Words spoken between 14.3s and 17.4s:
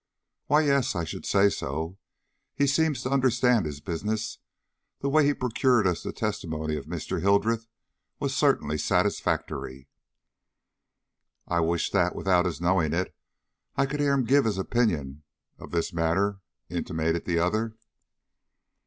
his opinion of this matter," intimated the